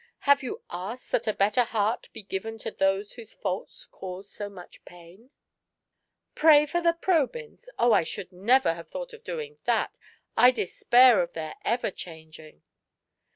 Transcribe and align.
"Have 0.31 0.41
you 0.41 0.63
asked 0.71 1.11
that 1.11 1.27
a 1.27 1.31
better 1.31 1.63
heart 1.63 2.09
may 2.09 2.21
be 2.21 2.23
given 2.23 2.57
to 2.57 2.71
those 2.71 3.13
whose 3.13 3.35
faults 3.35 3.85
cause 3.85 4.31
so 4.31 4.49
much 4.49 4.83
pain?" 4.83 5.29
*'Pray 6.33 6.65
for 6.65 6.81
the 6.81 6.93
Probyns! 6.99 7.69
Oh, 7.77 7.93
I 7.93 8.01
should 8.01 8.31
never 8.33 8.73
have 8.73 8.89
thought 8.89 9.13
of 9.13 9.23
doing 9.23 9.59
that! 9.65 9.99
I 10.35 10.49
despair 10.49 11.21
of 11.21 11.33
their 11.33 11.53
ever 11.63 11.91
changing." 11.91 12.63